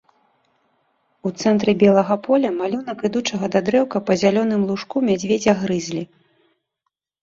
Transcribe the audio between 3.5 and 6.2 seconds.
да дрэўка па зялёным лужку мядзведзя грызлі.